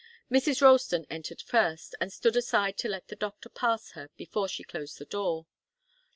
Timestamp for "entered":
1.11-1.43